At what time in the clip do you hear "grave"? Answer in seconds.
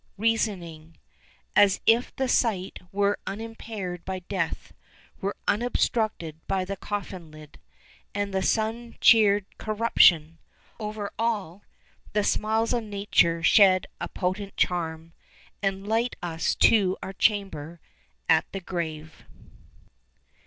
18.59-19.25